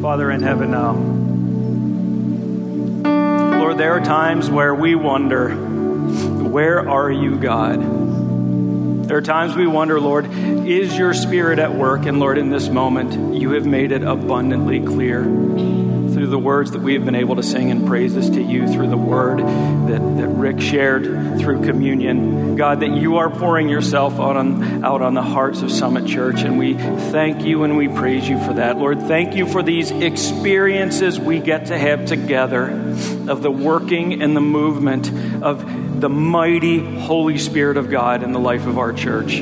[0.00, 0.92] Father in heaven now.
[3.58, 7.80] Lord, there are times where we wonder, where are you, God?
[9.08, 12.06] There are times we wonder, Lord, is your spirit at work?
[12.06, 15.24] And Lord, in this moment, you have made it abundantly clear
[16.28, 18.90] through the words that we have been able to sing in praises to you, through
[18.90, 22.54] the word that, that Rick shared through communion.
[22.54, 26.42] God, that you are pouring yourself out on, out on the hearts of Summit Church,
[26.42, 28.76] and we thank you and we praise you for that.
[28.76, 32.64] Lord, thank you for these experiences we get to have together
[33.26, 35.10] of the working and the movement
[35.42, 39.40] of the mighty Holy Spirit of God in the life of our church.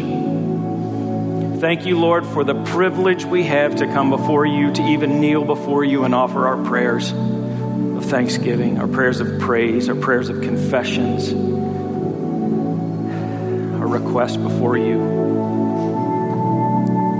[1.60, 5.42] Thank you, Lord, for the privilege we have to come before you, to even kneel
[5.42, 10.42] before you and offer our prayers of thanksgiving, our prayers of praise, our prayers of
[10.42, 11.32] confessions,
[13.80, 14.98] our requests before you.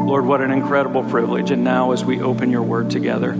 [0.06, 1.50] Lord, what an incredible privilege.
[1.50, 3.32] And now, as we open your word together,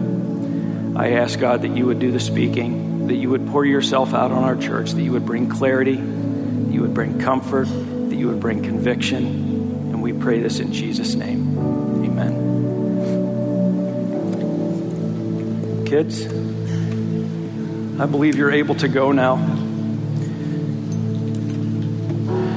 [0.97, 4.33] I ask God that you would do the speaking, that you would pour yourself out
[4.33, 8.29] on our church, that you would bring clarity, that you would bring comfort, that you
[8.29, 9.46] would bring conviction
[10.27, 11.57] pray this in Jesus' name.
[12.05, 12.35] Amen.
[15.87, 16.27] Kids,
[18.01, 19.37] I believe you're able to go now.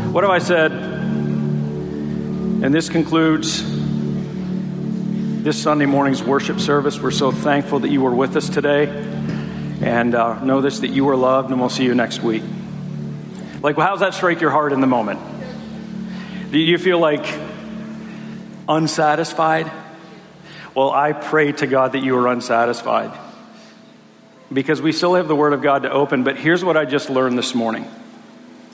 [0.09, 0.71] What have I said?
[0.71, 3.63] And this concludes
[5.43, 6.99] this Sunday morning's worship service.
[6.99, 8.87] We're so thankful that you were with us today.
[9.81, 12.41] And uh, know this that you are loved, and we'll see you next week.
[13.61, 15.19] Like, well, how does that strike your heart in the moment?
[16.49, 17.48] Do you feel like
[18.69, 19.69] unsatisfied?
[20.75, 23.11] Well, I pray to God that you are unsatisfied
[24.53, 26.23] because we still have the Word of God to open.
[26.23, 27.85] But here's what I just learned this morning.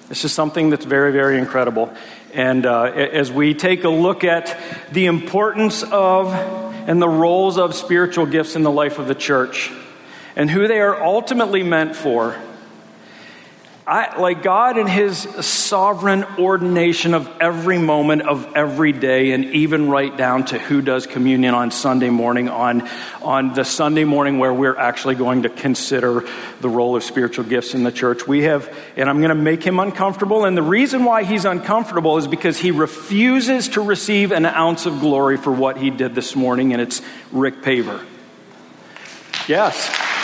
[0.10, 1.92] This is something that's very, very incredible.
[2.34, 4.56] And uh, as we take a look at
[4.92, 6.32] the importance of
[6.88, 9.72] and the roles of spiritual gifts in the life of the church
[10.36, 12.40] and who they are ultimately meant for,
[13.88, 19.90] I, like God in His sovereign ordination of every moment of every day, and even
[19.90, 22.90] right down to who does communion on Sunday morning, on,
[23.22, 26.28] on the Sunday morning where we're actually going to consider
[26.62, 28.28] the role of spiritual gifts in the church.
[28.28, 30.46] We have, and I'm going to make him uncomfortable.
[30.46, 35.00] And the reason why he's uncomfortable is because he refuses to receive an ounce of
[35.00, 38.04] glory for what he did this morning, and it's Rick Paver.
[39.48, 40.15] Yes.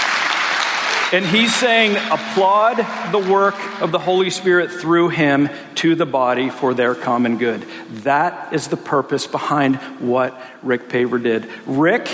[1.13, 2.77] And he's saying, applaud
[3.11, 7.65] the work of the Holy Spirit through him to the body for their common good.
[8.03, 11.49] That is the purpose behind what Rick Paver did.
[11.65, 12.09] Rick,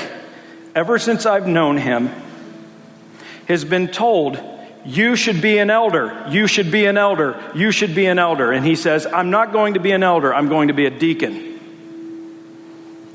[0.74, 2.10] ever since I've known him,
[3.48, 4.40] has been told,
[4.84, 6.26] You should be an elder.
[6.30, 7.40] You should be an elder.
[7.54, 8.52] You should be an elder.
[8.52, 10.34] And he says, I'm not going to be an elder.
[10.34, 11.60] I'm going to be a deacon.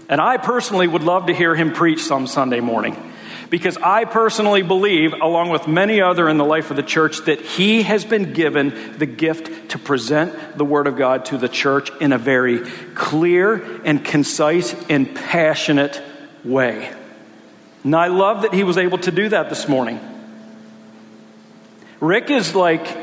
[0.09, 3.12] And I personally would love to hear him preach some Sunday morning
[3.53, 7.39] because I personally believe, along with many other in the life of the church, that
[7.39, 11.91] he has been given the gift to present the Word of God to the church
[12.01, 12.61] in a very
[12.95, 16.01] clear and concise and passionate
[16.43, 16.91] way.
[17.85, 20.01] And I love that he was able to do that this morning.
[22.01, 22.97] Rick is like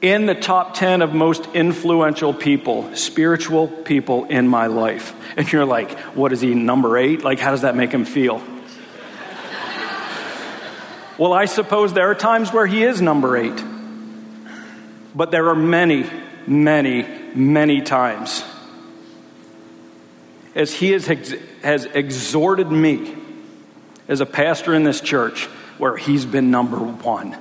[0.00, 5.12] in the top 10 of most influential people, spiritual people in my life.
[5.36, 7.22] And you're like, what is he, number eight?
[7.22, 8.42] Like, how does that make him feel?
[11.18, 13.62] Well, I suppose there are times where he is number eight.
[15.14, 16.10] But there are many,
[16.46, 18.44] many, many times
[20.54, 23.16] as he has, ex- has exhorted me
[24.08, 25.46] as a pastor in this church
[25.78, 27.36] where he's been number one.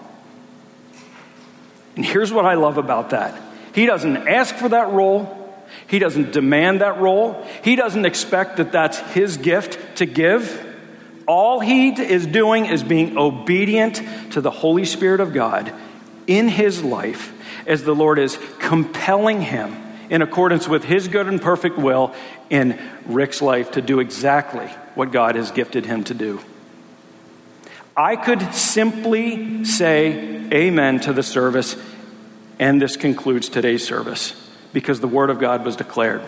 [1.95, 3.39] And here's what I love about that
[3.73, 5.39] he doesn't ask for that role.
[5.87, 7.45] He doesn't demand that role.
[7.63, 10.72] He doesn't expect that that's his gift to give.
[11.27, 14.01] All he is doing is being obedient
[14.31, 15.73] to the Holy Spirit of God
[16.27, 17.33] in his life
[17.67, 19.75] as the Lord is compelling him
[20.09, 22.13] in accordance with his good and perfect will
[22.49, 26.39] in Rick's life to do exactly what God has gifted him to do.
[27.95, 31.75] I could simply say amen to the service,
[32.59, 34.35] and this concludes today's service
[34.73, 36.21] because the Word of God was declared.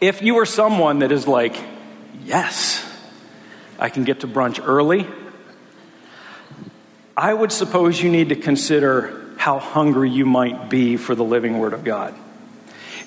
[0.00, 1.56] If you are someone that is like,
[2.24, 2.86] yes,
[3.80, 5.06] I can get to brunch early.
[7.16, 11.58] I would suppose you need to consider how hungry you might be for the living
[11.58, 12.14] Word of God.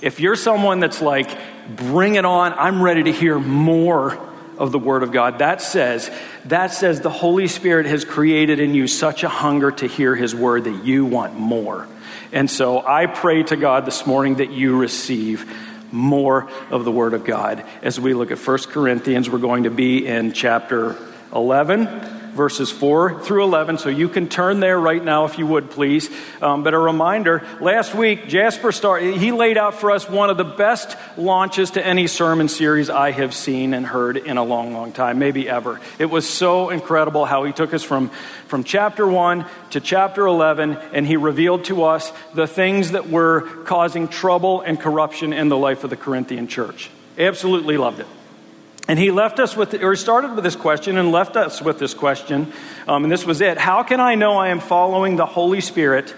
[0.02, 1.30] If you're someone that's like,
[1.78, 4.20] bring it on, I'm ready to hear more
[4.58, 6.12] of the Word of God, that says,
[6.46, 10.36] that says the Holy Spirit has created in you such a hunger to hear His
[10.36, 11.88] Word that you want more.
[12.32, 15.52] And so I pray to God this morning that you receive
[15.94, 17.64] more of the Word of God.
[17.82, 20.98] As we look at 1 Corinthians, we're going to be in chapter
[21.34, 23.78] 11 verses 4 through 11.
[23.78, 26.10] So you can turn there right now if you would, please.
[26.42, 30.38] Um, but a reminder last week, Jasper started, he laid out for us one of
[30.38, 34.74] the best launches to any sermon series I have seen and heard in a long,
[34.74, 35.80] long time, maybe ever.
[36.00, 38.10] It was so incredible how he took us from,
[38.48, 43.42] from chapter 1 to chapter 11, and he revealed to us the things that were
[43.66, 46.90] causing trouble and corruption in the life of the Corinthian church.
[47.18, 48.08] Absolutely loved it.
[48.88, 51.80] And he left us with, or he started with this question and left us with
[51.80, 52.52] this question.
[52.88, 53.58] Um, and this was it.
[53.58, 56.14] How can I know I am following the Holy Spirit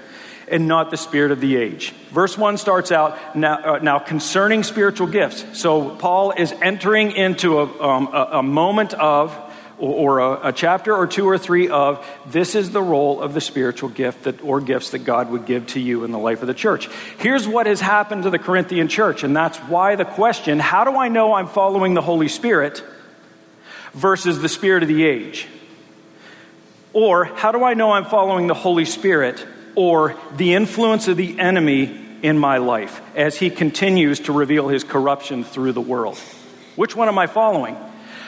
[0.47, 1.91] and not the spirit of the age?
[2.09, 5.45] Verse 1 starts out now, uh, now concerning spiritual gifts.
[5.59, 9.44] So Paul is entering into a, um, a, a moment of
[9.77, 13.41] or, a, a, chapter or two or three of this is the role of the
[13.41, 16.47] spiritual gift that, or gifts that God would give to you in the life of
[16.47, 16.87] the church.
[17.17, 20.97] Here's what has happened to the Corinthian church, and that's why the question how do
[20.97, 22.83] I know I'm following the Holy Spirit
[23.93, 25.47] versus the spirit of the age?
[26.93, 29.45] Or how do I know I'm following the Holy Spirit
[29.75, 34.85] or the influence of the enemy in my life as he continues to reveal his
[34.85, 36.17] corruption through the world?
[36.77, 37.75] Which one am I following?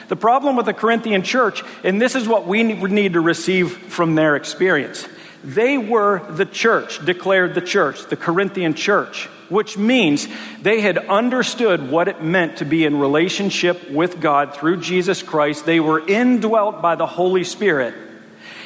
[0.08, 4.16] The problem with the Corinthian church, and this is what we need to receive from
[4.16, 5.08] their experience,
[5.44, 10.28] they were the church, declared the church, the Corinthian church, which means
[10.62, 15.66] they had understood what it meant to be in relationship with God through Jesus Christ.
[15.66, 17.94] They were indwelt by the Holy Spirit.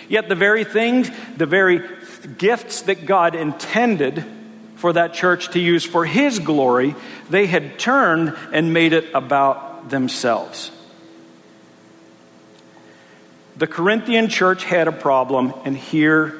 [0.09, 1.81] Yet the very things, the very
[2.38, 4.25] gifts that God intended
[4.75, 6.95] for that church to use for His glory,
[7.29, 10.71] they had turned and made it about themselves.
[13.57, 16.39] The Corinthian church had a problem, and here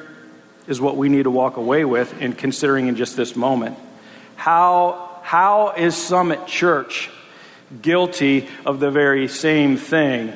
[0.66, 3.78] is what we need to walk away with in considering in just this moment.
[4.36, 7.10] How, how is Summit Church
[7.80, 10.32] guilty of the very same thing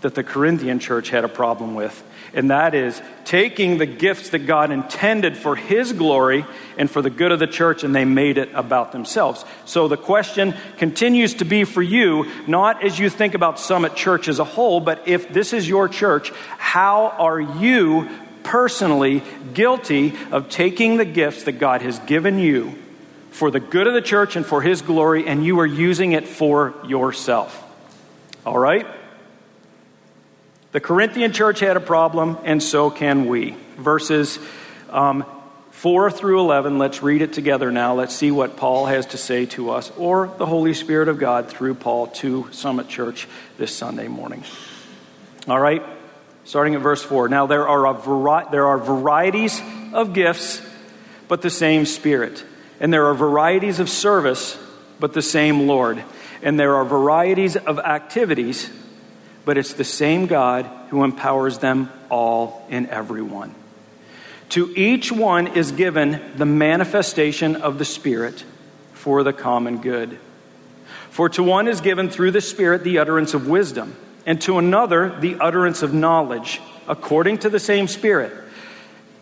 [0.00, 2.02] that the Corinthian church had a problem with?
[2.36, 6.44] And that is taking the gifts that God intended for His glory
[6.76, 9.44] and for the good of the church, and they made it about themselves.
[9.64, 14.28] So the question continues to be for you, not as you think about Summit Church
[14.28, 18.08] as a whole, but if this is your church, how are you
[18.42, 19.22] personally
[19.54, 22.78] guilty of taking the gifts that God has given you
[23.30, 26.28] for the good of the church and for His glory, and you are using it
[26.28, 27.62] for yourself?
[28.44, 28.86] All right?
[30.76, 33.56] The Corinthian church had a problem, and so can we.
[33.78, 34.38] Verses
[34.90, 35.24] um,
[35.70, 37.94] 4 through 11, let's read it together now.
[37.94, 41.48] Let's see what Paul has to say to us, or the Holy Spirit of God
[41.48, 43.26] through Paul to Summit Church
[43.56, 44.44] this Sunday morning.
[45.48, 45.82] All right,
[46.44, 47.30] starting at verse 4.
[47.30, 49.62] Now, there are, vari- there are varieties
[49.94, 50.60] of gifts,
[51.26, 52.44] but the same Spirit.
[52.80, 54.58] And there are varieties of service,
[55.00, 56.04] but the same Lord.
[56.42, 58.70] And there are varieties of activities
[59.46, 63.54] but it's the same God who empowers them all in everyone.
[64.50, 68.44] To each one is given the manifestation of the Spirit
[68.92, 70.18] for the common good.
[71.10, 73.96] For to one is given through the Spirit the utterance of wisdom,
[74.26, 78.32] and to another the utterance of knowledge, according to the same Spirit.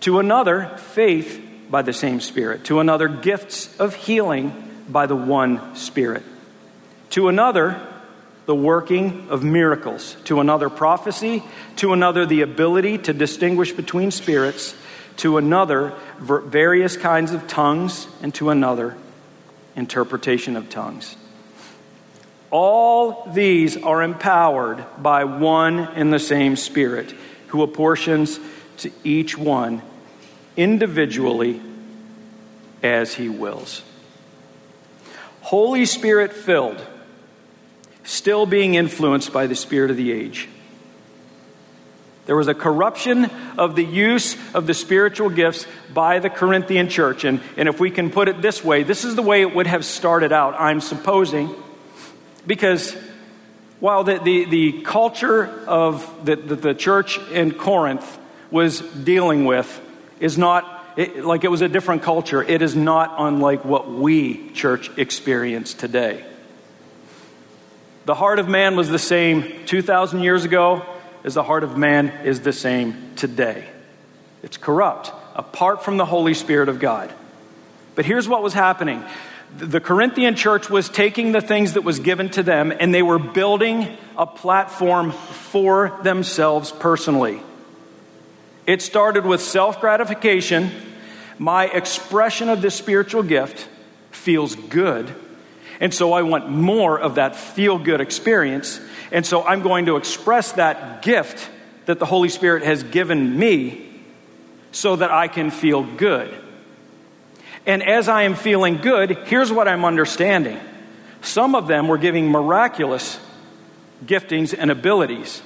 [0.01, 2.65] To another, faith by the same Spirit.
[2.65, 6.23] To another, gifts of healing by the one Spirit.
[7.11, 7.94] To another,
[8.47, 11.43] the working of miracles, to another prophecy,
[11.77, 14.75] to another the ability to distinguish between spirits,
[15.17, 18.97] to another various kinds of tongues, and to another
[19.77, 21.17] interpretation of tongues.
[22.51, 27.13] All these are empowered by one and the same Spirit,
[27.49, 28.39] who apportions
[28.79, 29.83] to each one
[30.57, 31.61] individually
[32.83, 33.83] as he wills.
[35.41, 36.85] Holy Spirit filled
[38.05, 40.49] still being influenced by the spirit of the age.
[42.27, 43.27] There was a corruption
[43.59, 47.25] of the use of the spiritual gifts by the Corinthian church.
[47.25, 49.67] And, and if we can put it this way, this is the way it would
[49.67, 51.55] have started out, I'm supposing.
[52.47, 52.97] Because
[53.81, 58.19] while the, the, the culture of the, the, the church in Corinth
[58.51, 59.81] was dealing with
[60.19, 64.51] is not it, like it was a different culture, it is not unlike what we,
[64.53, 66.25] church, experience today.
[68.05, 70.85] The heart of man was the same 2,000 years ago
[71.25, 73.67] as the heart of man is the same today.
[74.43, 77.11] It's corrupt, apart from the Holy Spirit of God.
[77.95, 79.05] But here's what was happening
[79.57, 83.21] the Corinthian church was taking the things that was given to them and they were
[83.21, 87.41] building a platform for themselves personally.
[88.67, 90.73] It started with self gratification.
[91.39, 93.69] My expression of this spiritual gift
[94.11, 95.15] feels good
[95.81, 98.81] And so I want more of that feel good experience.
[99.11, 101.51] And so I'm going to express that gift
[101.87, 103.91] that the Holy Spirit has given me
[104.73, 106.35] so that I can feel good.
[107.67, 110.59] And as I am feeling good, here's what I'm understanding.
[111.23, 113.19] Some of them were giving miraculous
[114.05, 115.43] giftings and abilities.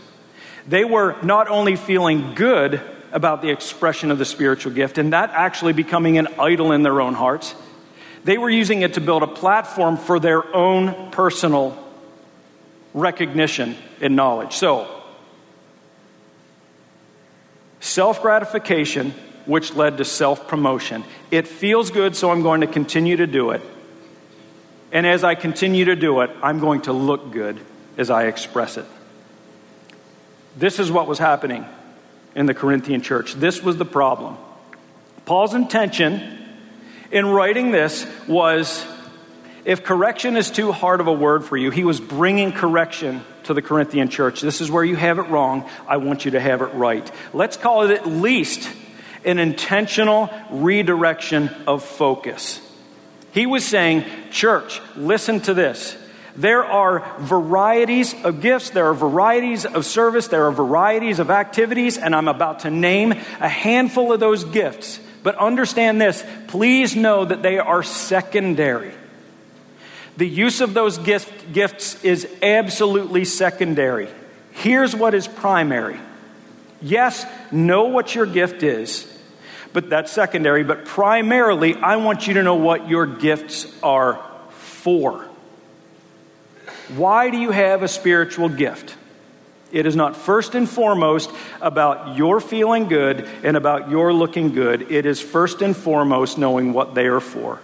[0.66, 2.80] They were not only feeling good
[3.12, 7.00] about the expression of the spiritual gift and that actually becoming an idol in their
[7.00, 7.54] own hearts,
[8.28, 11.82] they were using it to build a platform for their own personal
[12.92, 14.52] recognition and knowledge.
[14.52, 14.87] So,
[17.80, 19.14] self gratification,
[19.47, 21.04] which led to self promotion.
[21.30, 23.62] It feels good, so I'm going to continue to do it.
[24.92, 27.58] And as I continue to do it, I'm going to look good
[27.97, 28.85] as I express it.
[30.54, 31.64] This is what was happening
[32.35, 33.32] in the Corinthian church.
[33.32, 34.37] This was the problem.
[35.25, 36.48] Paul's intention
[37.10, 38.84] in writing this was
[39.64, 43.54] if correction is too hard of a word for you, he was bringing correction to
[43.54, 44.40] the Corinthian church.
[44.40, 45.68] This is where you have it wrong.
[45.86, 47.10] I want you to have it right.
[47.32, 48.68] Let's call it at least
[49.24, 52.60] an intentional redirection of focus.
[53.32, 55.96] He was saying, Church, listen to this.
[56.36, 61.98] There are varieties of gifts, there are varieties of service, there are varieties of activities,
[61.98, 65.00] and I'm about to name a handful of those gifts.
[65.22, 68.92] But understand this please know that they are secondary.
[70.16, 74.08] The use of those gift, gifts is absolutely secondary.
[74.50, 76.00] Here's what is primary.
[76.82, 79.06] Yes, know what your gift is,
[79.72, 80.64] but that's secondary.
[80.64, 84.20] But primarily, I want you to know what your gifts are
[84.50, 85.25] for.
[86.96, 88.98] Why do you have a spiritual gift?
[89.70, 94.90] It is not first and foremost about your feeling good and about your looking good.
[94.90, 97.60] It is first and foremost knowing what they are for.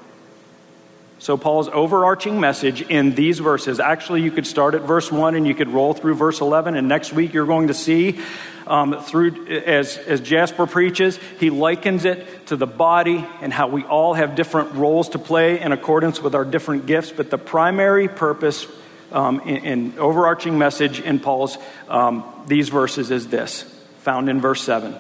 [1.19, 5.47] So, Paul's overarching message in these verses actually, you could start at verse 1 and
[5.47, 8.21] you could roll through verse 11, and next week you're going to see
[8.67, 13.85] um, through, as, as Jasper preaches, he likens it to the body and how we
[13.85, 18.09] all have different roles to play in accordance with our different gifts, but the primary
[18.09, 18.67] purpose
[19.15, 21.57] um, in, in, overarching message in Paul's
[21.89, 23.63] um, these verses is this,
[24.01, 24.95] found in verse 7.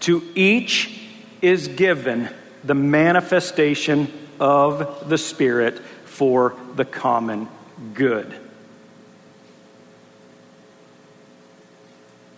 [0.00, 1.00] To each
[1.42, 2.30] is given
[2.64, 7.48] the manifestation of the Spirit for the common
[7.92, 8.34] good.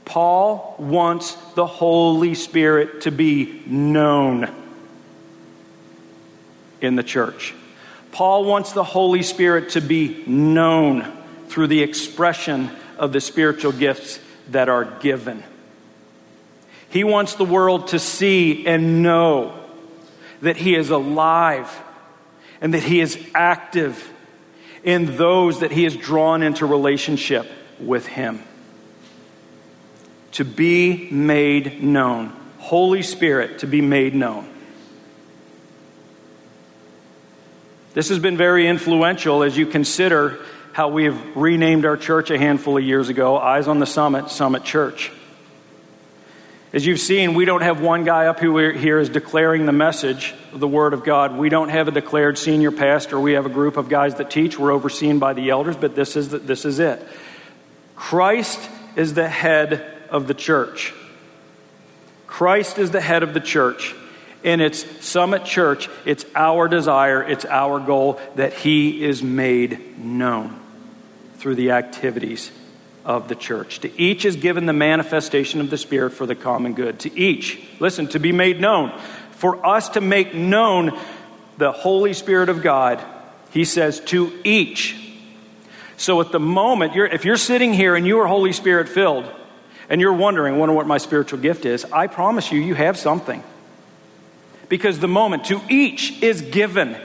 [0.05, 4.53] Paul wants the Holy Spirit to be known
[6.81, 7.55] in the church.
[8.13, 11.13] Paul wants the Holy Spirit to be known
[11.49, 14.19] through the expression of the spiritual gifts
[14.51, 15.43] that are given.
[16.89, 19.59] He wants the world to see and know
[20.41, 21.71] that He is alive
[22.61, 24.11] and that He is active
[24.83, 28.43] in those that He has drawn into relationship with Him.
[30.33, 32.35] To be made known.
[32.59, 34.49] Holy Spirit to be made known.
[37.97, 40.39] This has been very influential as you consider
[40.75, 44.29] how we have renamed our church a handful of years ago Eyes on the Summit,
[44.29, 45.11] Summit Church.
[46.75, 50.35] As you've seen, we don't have one guy up here here is declaring the message
[50.53, 51.39] of the Word of God.
[51.39, 53.19] We don't have a declared senior pastor.
[53.19, 54.59] We have a group of guys that teach.
[54.59, 57.03] We're overseen by the elders, but this is, the, this is it.
[57.95, 58.61] Christ
[58.95, 60.93] is the head of the church.
[62.27, 63.95] Christ is the head of the church
[64.47, 70.59] in its Summit Church, it's our desire, it's our goal that He is made known
[71.39, 72.53] through the activities
[73.05, 73.81] of the church.
[73.81, 77.01] To each is given the manifestation of the Spirit for the common good.
[77.01, 78.97] To each, listen, to be made known.
[79.33, 80.97] For us to make known
[81.59, 83.05] the Holy Spirit of God,
[83.51, 84.95] He says, to each.
[85.97, 89.29] So at the moment, you're, if you're sitting here and you are Holy Spirit filled,
[89.89, 93.43] and you're wondering, wonder what my spiritual gift is, I promise you, you have something.
[94.69, 96.97] Because the moment to each is given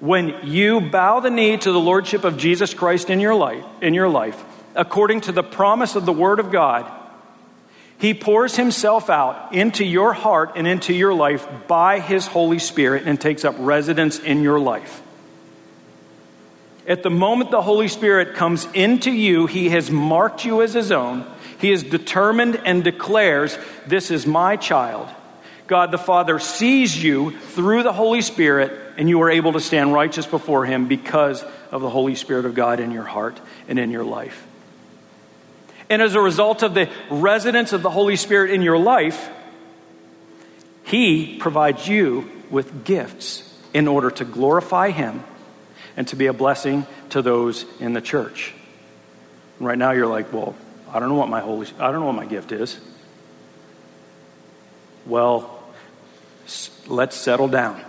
[0.00, 3.94] when you bow the knee to the lordship of Jesus Christ in your life, in
[3.94, 4.42] your life,
[4.74, 6.90] according to the promise of the word of God,
[7.98, 13.04] he pours himself out into your heart and into your life by his Holy Spirit
[13.06, 15.00] and takes up residence in your life.
[16.86, 20.92] At the moment the Holy Spirit comes into you, he has marked you as his
[20.92, 21.24] own.
[21.58, 25.08] He is determined and declares, This is my child.
[25.66, 29.92] God the Father sees you through the Holy Spirit, and you are able to stand
[29.92, 33.90] righteous before Him because of the Holy Spirit of God in your heart and in
[33.90, 34.46] your life.
[35.88, 39.30] And as a result of the residence of the Holy Spirit in your life,
[40.84, 45.24] He provides you with gifts in order to glorify Him
[45.96, 48.52] and to be a blessing to those in the church.
[49.60, 50.54] right now you're like, well,
[50.92, 52.78] I don't know what my holy I don't know what my gift is.
[55.06, 55.53] Well,
[56.86, 57.82] let's settle down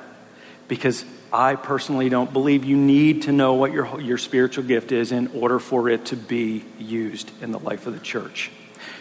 [0.67, 5.11] because I personally don't believe you need to know what your, your spiritual gift is
[5.11, 8.51] in order for it to be used in the life of the church.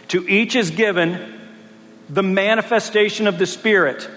[0.09, 1.39] To each is given
[2.09, 4.09] the manifestation of the Spirit.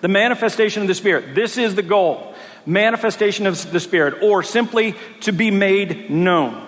[0.00, 1.34] The manifestation of the Spirit.
[1.34, 2.34] This is the goal.
[2.66, 6.66] Manifestation of the Spirit, or simply to be made known.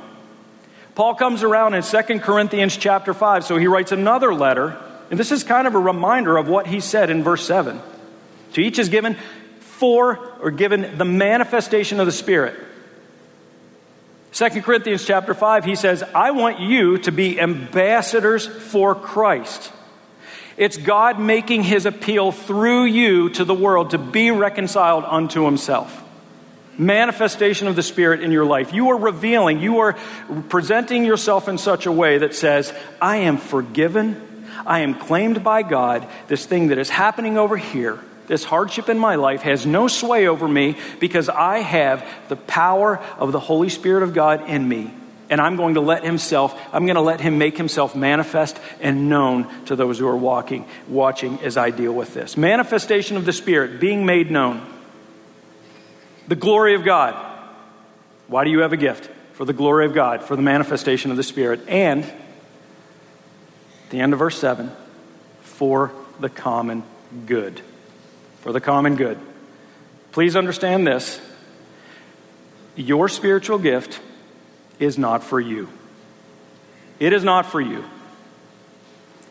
[0.95, 4.76] Paul comes around in 2 Corinthians chapter 5, so he writes another letter,
[5.11, 7.80] and this is kind of a reminder of what he said in verse 7.
[8.57, 9.19] To each is given
[9.61, 12.59] for or given the manifestation of the Spirit.
[14.33, 19.71] 2 Corinthians chapter 5, he says, I want you to be ambassadors for Christ.
[20.57, 26.03] It's God making his appeal through you to the world to be reconciled unto himself.
[26.79, 28.73] Manifestation of the Spirit in your life.
[28.73, 29.99] You are revealing, you are
[30.49, 32.73] presenting yourself in such a way that says,
[33.03, 38.03] I am forgiven, I am claimed by God, this thing that is happening over here
[38.26, 42.99] this hardship in my life has no sway over me because I have the power
[43.18, 44.92] of the Holy Spirit of God in me.
[45.28, 49.09] And I'm going to let himself, I'm going to let him make himself manifest and
[49.09, 52.37] known to those who are walking, watching as I deal with this.
[52.37, 54.64] Manifestation of the Spirit, being made known.
[56.28, 57.14] The glory of God.
[58.28, 59.11] Why do you have a gift?
[59.33, 61.68] For the glory of God, for the manifestation of the Spirit.
[61.68, 62.11] And,
[63.90, 64.71] the end of verse 7,
[65.42, 66.85] for the common
[67.26, 67.62] good
[68.47, 69.19] for the common good.
[70.12, 71.21] Please understand this
[72.76, 74.00] your spiritual gift
[74.79, 75.69] is not for you.
[77.00, 77.85] It is not for you.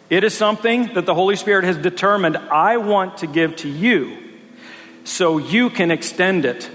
[0.09, 4.17] It is something that the Holy Spirit has determined I want to give to you
[5.05, 6.69] so you can extend it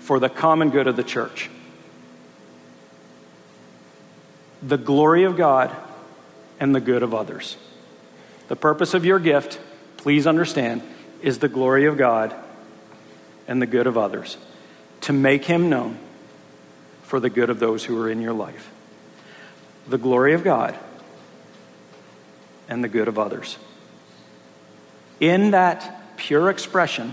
[0.00, 1.48] for the common good of the church.
[4.62, 5.74] The glory of God
[6.60, 7.56] and the good of others.
[8.48, 9.58] The purpose of your gift,
[9.96, 10.82] please understand,
[11.26, 12.32] is the glory of God
[13.48, 14.38] and the good of others,
[15.02, 15.98] to make him known
[17.02, 18.70] for the good of those who are in your life.
[19.88, 20.78] The glory of God
[22.68, 23.58] and the good of others.
[25.18, 27.12] In that pure expression,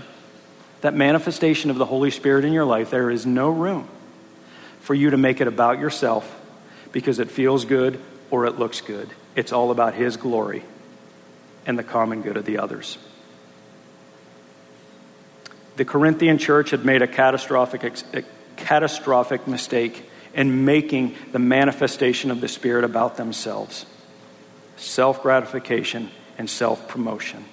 [0.80, 3.88] that manifestation of the Holy Spirit in your life, there is no room
[4.78, 6.40] for you to make it about yourself
[6.92, 7.98] because it feels good
[8.30, 9.10] or it looks good.
[9.34, 10.62] It's all about His glory
[11.66, 12.96] and the common good of the others
[15.76, 17.84] the Corinthian church had made a catastrophic,
[18.14, 18.22] a
[18.56, 23.86] catastrophic mistake in making the manifestation of the Spirit about themselves
[24.76, 27.44] self gratification and self promotion.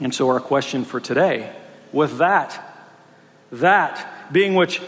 [0.00, 1.54] And so, our question for today,
[1.92, 2.62] with that,
[3.52, 4.80] that being which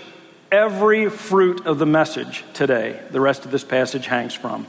[0.50, 4.66] every fruit of the message today, the rest of this passage hangs from,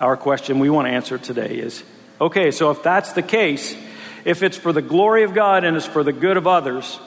[0.00, 1.82] our question we want to answer today is
[2.20, 3.76] okay, so if that's the case,
[4.24, 6.98] if it's for the glory of God and it's for the good of others,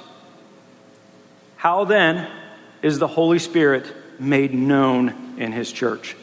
[1.56, 2.30] how then
[2.82, 3.86] is the Holy Spirit
[4.20, 6.16] made known in His church?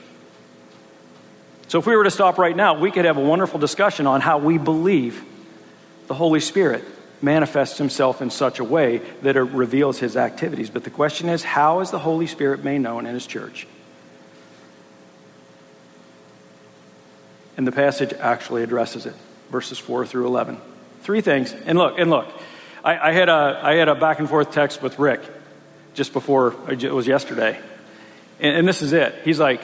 [1.66, 4.20] So, if we were to stop right now, we could have a wonderful discussion on
[4.20, 5.24] how we believe
[6.06, 6.84] the Holy Spirit
[7.20, 10.70] manifests Himself in such a way that it reveals His activities.
[10.70, 13.66] But the question is, how is the Holy Spirit made known in His church?
[17.56, 19.14] And the passage actually addresses it,
[19.50, 20.60] verses 4 through 11.
[21.04, 21.52] Three things.
[21.52, 22.26] And look, and look,
[22.82, 25.20] I, I, had a, I had a back and forth text with Rick
[25.92, 27.60] just before uh, it was yesterday.
[28.40, 29.14] And, and this is it.
[29.22, 29.60] He's like,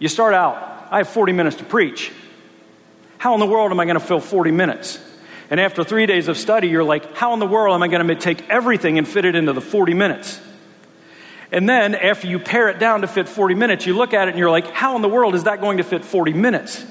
[0.00, 2.10] You start out, I have 40 minutes to preach.
[3.16, 4.98] How in the world am I going to fill 40 minutes?
[5.50, 8.04] And after three days of study, you're like, How in the world am I going
[8.04, 10.40] to take everything and fit it into the 40 minutes?
[11.52, 14.32] And then after you pare it down to fit 40 minutes, you look at it
[14.32, 16.84] and you're like, How in the world is that going to fit 40 minutes?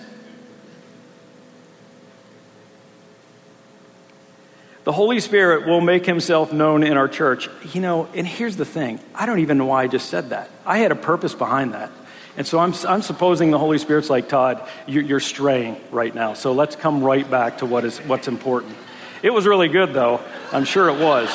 [4.84, 7.50] The Holy Spirit will make himself known in our church.
[7.74, 10.50] You know, and here's the thing I don't even know why I just said that.
[10.66, 11.92] I had a purpose behind that.
[12.38, 16.34] And so I'm, I'm supposing the Holy Spirit's like, Todd, you're, you're straying right now.
[16.34, 18.76] So let's come right back to what is, what's important.
[19.22, 20.22] It was really good, though.
[20.52, 21.30] I'm sure it was.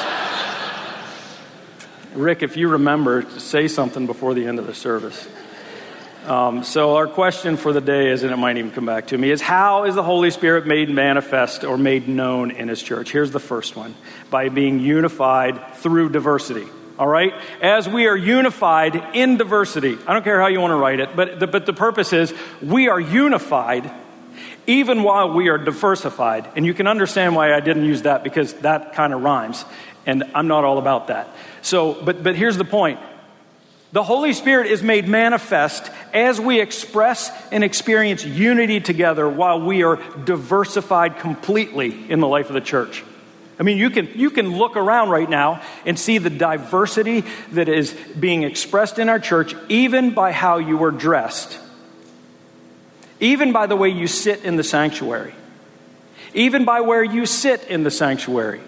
[2.14, 5.28] Rick, if you remember, say something before the end of the service.
[6.26, 9.18] Um, so, our question for the day is, and it might even come back to
[9.18, 13.12] me, is how is the Holy Spirit made manifest or made known in His church?
[13.12, 13.94] Here's the first one
[14.28, 16.66] by being unified through diversity.
[16.98, 17.32] All right?
[17.62, 21.14] As we are unified in diversity, I don't care how you want to write it,
[21.14, 23.88] but the, but the purpose is we are unified
[24.66, 26.50] even while we are diversified.
[26.56, 29.64] And you can understand why I didn't use that because that kind of rhymes.
[30.06, 31.28] And I'm not all about that.
[31.62, 32.98] So, but, but here's the point
[33.92, 39.82] the Holy Spirit is made manifest as we express and experience unity together while we
[39.84, 43.04] are diversified completely in the life of the church.
[43.58, 47.68] I mean, you can, you can look around right now and see the diversity that
[47.68, 51.58] is being expressed in our church, even by how you are dressed,
[53.18, 55.34] even by the way you sit in the sanctuary,
[56.34, 58.60] even by where you sit in the sanctuary.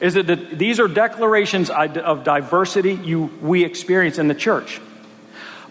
[0.00, 4.80] Is that these are declarations of diversity you, we experience in the church?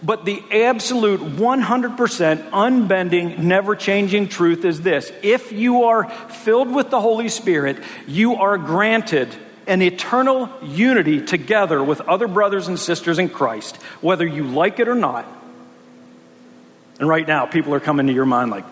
[0.01, 6.89] But the absolute 100% unbending, never changing truth is this if you are filled with
[6.89, 9.29] the Holy Spirit, you are granted
[9.67, 14.87] an eternal unity together with other brothers and sisters in Christ, whether you like it
[14.87, 15.25] or not.
[16.99, 18.65] And right now, people are coming to your mind like,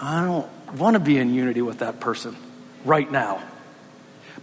[0.00, 2.36] I don't want to be in unity with that person
[2.84, 3.42] right now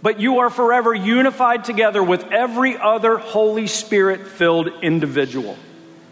[0.02, 5.56] but you are forever unified together with every other Holy Spirit filled individual,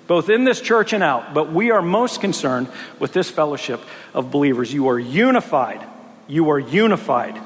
[0.07, 1.35] both in this church and out.
[1.35, 2.68] But we are most concerned
[2.99, 3.81] with this fellowship
[4.14, 4.72] of believers.
[4.72, 5.85] You are unified.
[6.27, 7.40] You are unified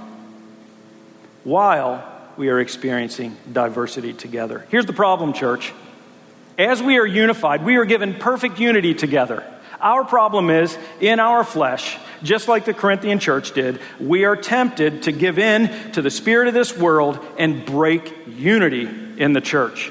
[1.44, 4.66] while we are experiencing diversity together.
[4.70, 5.72] Here's the problem, church.
[6.58, 9.44] As we are unified, we are given perfect unity together.
[9.80, 15.04] Our problem is in our flesh, just like the Corinthian church did, we are tempted
[15.04, 19.90] to give in to the spirit of this world and break unity in the church.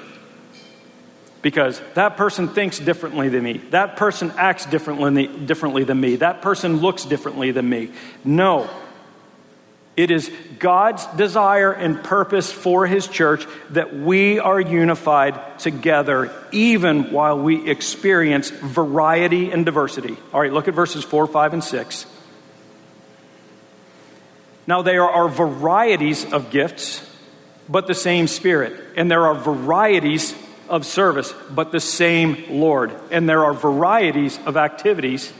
[1.41, 3.53] Because that person thinks differently than me.
[3.69, 6.17] That person acts differently, differently than me.
[6.17, 7.91] That person looks differently than me.
[8.25, 8.69] No,
[9.99, 17.11] it is God's desire and purpose for His church that we are unified together, even
[17.11, 20.15] while we experience variety and diversity.
[20.33, 22.05] All right, look at verses 4, 5, and 6.
[24.69, 27.01] Now, there are varieties of gifts,
[27.67, 28.79] but the same Spirit.
[28.95, 30.35] And there are varieties
[30.69, 32.93] of service, but the same Lord.
[33.09, 35.33] And there are varieties of activities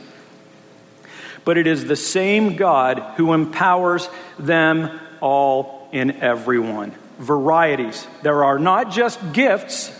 [1.44, 6.94] but it is the same God who empowers them all in everyone.
[7.18, 8.06] Varieties.
[8.22, 9.90] There are not just gifts,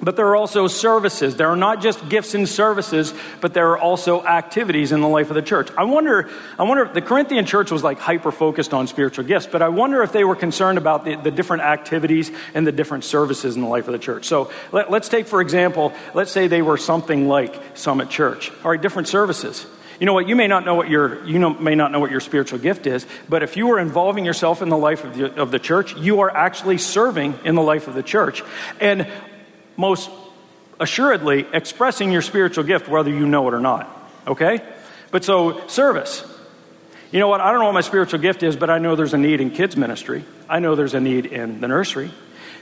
[0.00, 1.36] but there are also services.
[1.36, 5.30] There are not just gifts and services, but there are also activities in the life
[5.30, 5.70] of the church.
[5.76, 9.46] I wonder, I wonder if the Corinthian church was like hyper focused on spiritual gifts,
[9.46, 13.04] but I wonder if they were concerned about the, the different activities and the different
[13.04, 14.26] services in the life of the church.
[14.26, 18.52] So let, let's take, for example, let's say they were something like Summit Church.
[18.64, 19.66] All right, different services.
[19.98, 20.28] You know what?
[20.28, 22.86] You may not know what your you know, may not know what your spiritual gift
[22.86, 25.96] is, but if you are involving yourself in the life of the, of the church,
[25.96, 28.44] you are actually serving in the life of the church,
[28.80, 29.10] and
[29.78, 30.10] most
[30.78, 33.88] assuredly expressing your spiritual gift, whether you know it or not.
[34.26, 34.60] Okay?
[35.10, 36.22] But so service.
[37.10, 37.40] You know what?
[37.40, 39.50] I don't know what my spiritual gift is, but I know there's a need in
[39.50, 40.24] kids ministry.
[40.46, 42.10] I know there's a need in the nursery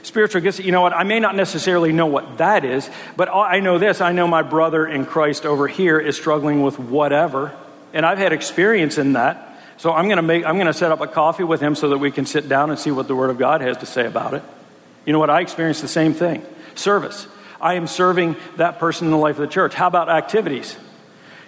[0.07, 0.93] spiritual gifts, you know what?
[0.93, 4.01] I may not necessarily know what that is, but I know this.
[4.01, 7.53] I know my brother in Christ over here is struggling with whatever,
[7.93, 9.43] and I've had experience in that.
[9.77, 11.89] So I'm going to make I'm going to set up a coffee with him so
[11.89, 14.07] that we can sit down and see what the word of God has to say
[14.07, 14.41] about it.
[15.05, 15.29] You know what?
[15.29, 16.43] I experienced the same thing.
[16.79, 17.27] Service.
[17.59, 19.73] I am serving that person in the life of the church.
[19.73, 20.77] How about activities?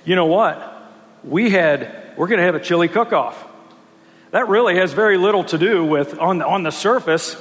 [0.06, 0.76] You know what?
[1.24, 3.46] We had we're going to have a chili cook-off.
[4.32, 7.36] That really has very little to do with on on the surface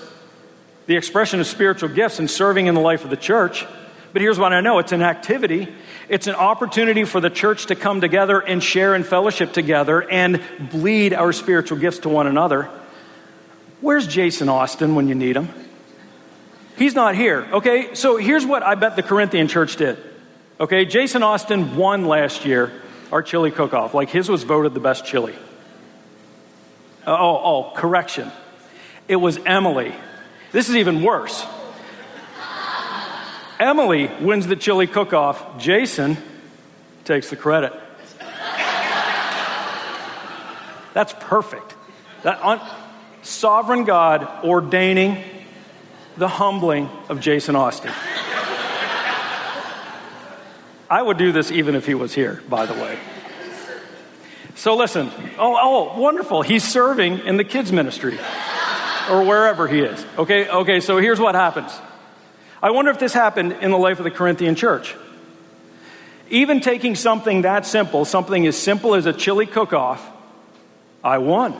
[0.88, 3.66] the expression of spiritual gifts and serving in the life of the church.
[4.12, 5.68] But here's what I know it's an activity,
[6.08, 10.42] it's an opportunity for the church to come together and share and fellowship together and
[10.70, 12.70] bleed our spiritual gifts to one another.
[13.82, 15.50] Where's Jason Austin when you need him?
[16.78, 17.46] He's not here.
[17.52, 19.98] Okay, so here's what I bet the Corinthian church did.
[20.60, 22.72] Okay, Jason Austin won last year
[23.12, 23.94] our chili cook off.
[23.94, 25.34] Like his was voted the best chili.
[27.06, 28.30] Uh, oh, oh, correction.
[29.08, 29.94] It was Emily
[30.50, 31.44] this is even worse.
[33.60, 35.58] Emily wins the chili cook off.
[35.58, 36.16] Jason
[37.04, 37.72] takes the credit.
[40.94, 41.74] That's perfect.
[42.22, 42.60] That un-
[43.22, 45.22] sovereign God ordaining
[46.18, 47.92] the humbling of Jason Austin.
[50.90, 52.98] I would do this even if he was here, by the way.
[54.56, 55.10] So listen.
[55.38, 56.42] Oh, oh, wonderful.
[56.42, 58.18] He's serving in the kids' ministry
[59.08, 60.04] or wherever he is.
[60.18, 61.72] Okay, okay, so here's what happens.
[62.60, 64.96] I wonder if this happened in the life of the Corinthian church.
[66.30, 70.04] Even taking something that simple, something as simple as a chili cook off,
[71.04, 71.54] I won.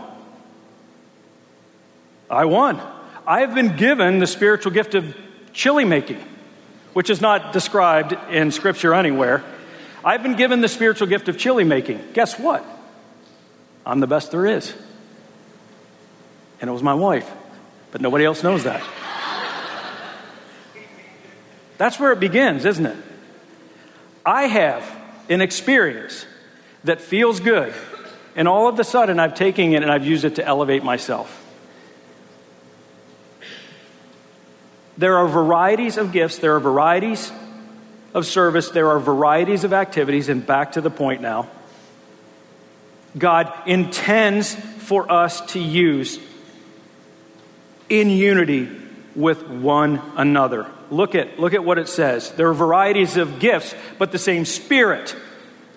[2.28, 2.82] I won.
[3.28, 5.14] I have been given the spiritual gift of
[5.52, 6.24] chili making,
[6.94, 9.44] which is not described in Scripture anywhere.
[10.02, 12.00] I've been given the spiritual gift of chili making.
[12.14, 12.64] Guess what?
[13.84, 14.74] I'm the best there is.
[16.62, 17.30] And it was my wife.
[17.92, 18.82] But nobody else knows that.
[21.76, 22.96] That's where it begins, isn't it?
[24.24, 24.90] I have
[25.28, 26.24] an experience
[26.84, 27.74] that feels good,
[28.34, 31.44] and all of a sudden I've taken it and I've used it to elevate myself.
[34.98, 37.32] There are varieties of gifts, there are varieties
[38.12, 41.48] of service, there are varieties of activities, and back to the point now.
[43.16, 46.18] God intends for us to use
[47.88, 48.68] in unity
[49.14, 50.66] with one another.
[50.90, 52.32] Look at, look at what it says.
[52.32, 55.14] There are varieties of gifts, but the same Spirit.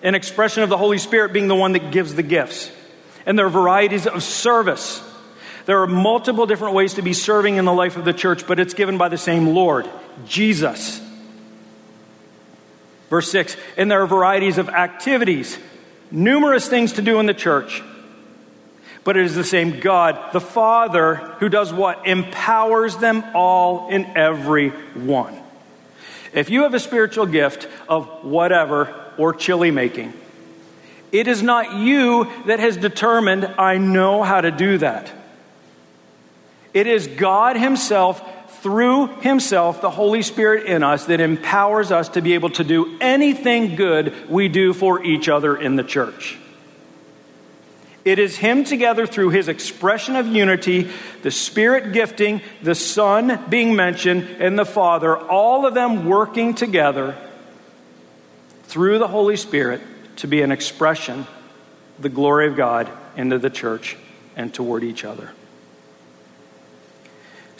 [0.02, 2.72] An expression of the Holy Spirit being the one that gives the gifts.
[3.24, 5.00] And there are varieties of service.
[5.66, 8.58] There are multiple different ways to be serving in the life of the church, but
[8.58, 9.88] it's given by the same Lord,
[10.26, 11.00] Jesus.
[13.10, 15.58] Verse 6 And there are varieties of activities,
[16.10, 17.82] numerous things to do in the church.
[19.04, 22.06] But it is the same God, the Father, who does what?
[22.06, 25.36] Empowers them all in every one.
[26.32, 30.14] If you have a spiritual gift of whatever or chili making,
[31.10, 35.12] it is not you that has determined, I know how to do that.
[36.74, 38.22] It is God Himself,
[38.62, 42.96] through Himself, the Holy Spirit in us, that empowers us to be able to do
[43.00, 46.38] anything good we do for each other in the church.
[48.04, 50.90] It is Him together through His expression of unity,
[51.22, 57.16] the Spirit gifting, the Son being mentioned, and the Father, all of them working together
[58.64, 59.80] through the Holy Spirit
[60.16, 61.26] to be an expression
[61.98, 63.96] the glory of God into the church
[64.36, 65.30] and toward each other.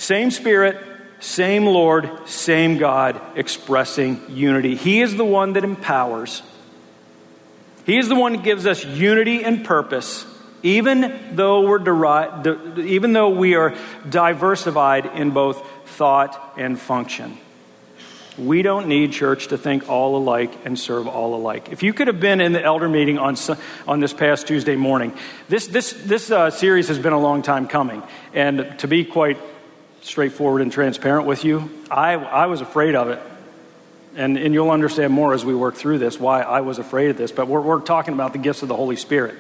[0.03, 0.79] Same Spirit,
[1.21, 4.75] same Lord, same God expressing unity.
[4.75, 6.43] He is the one that empowers.
[7.87, 10.27] He is the one that gives us unity and purpose
[10.65, 13.77] even though we're even though we are
[14.09, 17.39] diversified in both thought and function.
[18.39, 21.69] We don't need church to think all alike and serve all alike.
[21.71, 23.37] If you could have been in the elder meeting on,
[23.87, 25.13] on this past Tuesday morning,
[25.49, 28.03] this, this, this uh, series has been a long time coming.
[28.33, 29.37] And to be quite
[30.03, 33.21] straightforward and transparent with you, I, I was afraid of it.
[34.15, 37.17] And, and you'll understand more as we work through this why I was afraid of
[37.17, 37.33] this.
[37.33, 39.35] But we're, we're talking about the gifts of the Holy Spirit.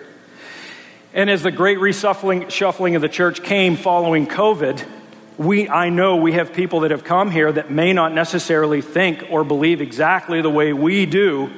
[1.12, 4.82] And as the great reshuffling shuffling of the church came following COVID,
[5.36, 9.26] we, I know we have people that have come here that may not necessarily think
[9.30, 11.50] or believe exactly the way we do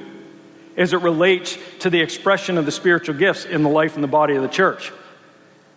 [0.76, 4.08] as it relates to the expression of the spiritual gifts in the life and the
[4.08, 4.92] body of the church.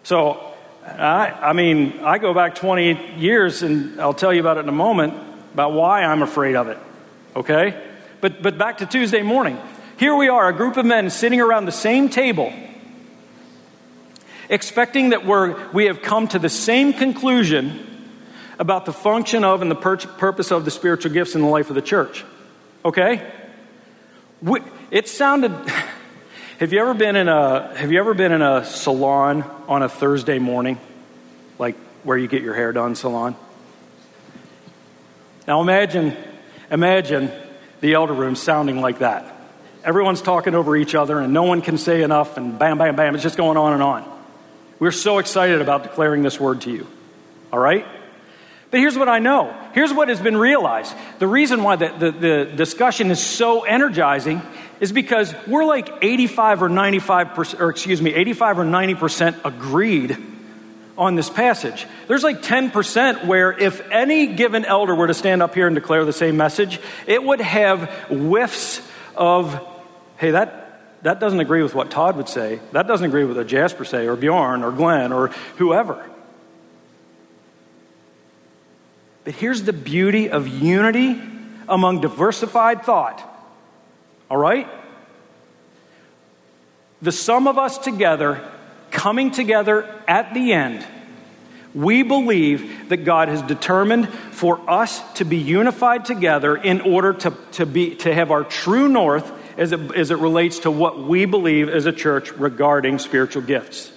[0.02, 0.56] So,
[0.88, 4.70] I, I mean, I go back 20 years, and I'll tell you about it in
[4.70, 5.14] a moment
[5.54, 6.78] about why I'm afraid of it.
[7.36, 7.80] Okay?
[8.22, 9.60] But, but back to Tuesday morning.
[9.98, 12.54] Here we are, a group of men sitting around the same table
[14.50, 17.84] expecting that we're, we have come to the same conclusion
[18.60, 21.70] about the function of and the pur- purpose of the spiritual gifts in the life
[21.70, 22.26] of the church.
[22.84, 23.30] Okay?
[24.42, 25.52] We, it sounded.
[26.60, 29.90] Have you ever been in a Have you ever been in a salon on a
[29.90, 30.80] Thursday morning,
[31.60, 33.36] like where you get your hair done salon?
[35.48, 36.18] Now imagine,
[36.72, 37.32] imagine
[37.80, 39.40] the elder room sounding like that.
[39.84, 43.14] Everyone's talking over each other, and no one can say enough, and bam, bam, bam.
[43.14, 44.20] It's just going on and on.
[44.80, 46.88] We're so excited about declaring this word to you.
[47.54, 47.86] All right?
[48.70, 49.56] But here's what I know.
[49.74, 50.94] Here's what has been realized.
[51.20, 54.42] The reason why the, the, the, discussion is so energizing
[54.82, 60.18] is because we're like 85 or 95%, or excuse me, 85 or 90% agreed
[60.98, 61.86] on this passage.
[62.08, 66.04] There's like 10% where if any given elder were to stand up here and declare
[66.04, 68.82] the same message, it would have whiffs
[69.16, 69.66] of,
[70.18, 72.60] hey, that, that doesn't agree with what Todd would say.
[72.74, 76.04] That doesn't agree with what Jasper say, or Bjorn, or Glenn, or whoever.
[79.28, 81.22] But here's the beauty of unity
[81.68, 83.22] among diversified thought.
[84.32, 84.70] All right?
[87.02, 88.50] The sum of us together,
[88.90, 90.88] coming together at the end,
[91.76, 97.34] we believe that God has determined for us to be unified together in order to,
[97.52, 101.26] to, be, to have our true north as it, as it relates to what we
[101.26, 103.92] believe as a church regarding spiritual gifts.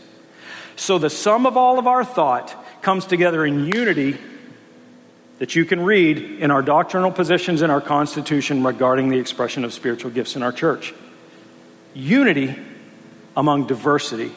[0.74, 4.18] So the sum of all of our thought comes together in unity
[5.40, 9.72] that you can read in our doctrinal positions in our Constitution regarding the expression of
[9.72, 10.94] spiritual gifts in our church.
[11.92, 12.55] Unity
[13.37, 14.31] among diversity.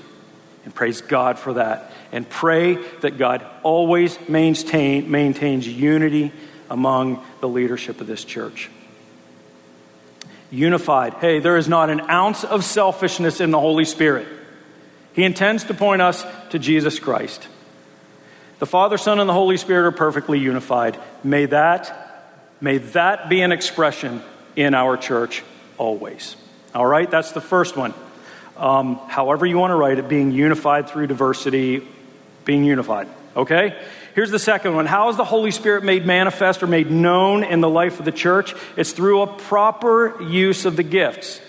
[0.66, 1.92] And praise God for that.
[2.12, 6.32] And pray that God always maintain, maintains unity
[6.70, 8.72] among the leadership of this church
[10.54, 11.16] unified.
[11.16, 14.28] Hey, there is not an ounce of selfishness in the Holy Spirit.
[15.14, 17.48] He intends to point us to Jesus Christ.
[18.60, 20.98] The Father, Son, and the Holy Spirit are perfectly unified.
[21.24, 24.22] May that, may that be an expression
[24.56, 25.44] in our church
[25.78, 26.36] always.
[26.74, 27.94] All right, that's the first one.
[28.58, 31.88] Um, however, you want to write it, being unified through diversity,
[32.46, 33.08] being unified.
[33.36, 33.80] Okay?
[34.16, 34.86] Here's the second one.
[34.86, 38.12] How is the Holy Spirit made manifest or made known in the life of the
[38.12, 38.54] church?
[38.78, 41.42] It's through a proper use of the gifts.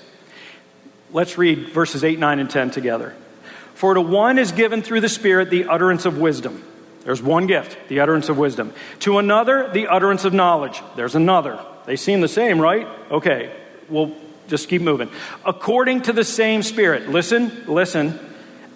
[1.12, 3.14] Let's read verses 8, 9, and 10 together.
[3.74, 6.64] For to one is given through the Spirit the utterance of wisdom.
[7.04, 8.72] There's one gift, the utterance of wisdom.
[9.00, 10.82] To another, the utterance of knowledge.
[10.96, 11.62] There's another.
[11.86, 12.86] They seem the same, right?
[13.10, 13.54] Okay,
[13.88, 14.14] we'll
[14.48, 15.10] just keep moving.
[15.44, 17.08] According to the same Spirit.
[17.08, 18.18] Listen, listen.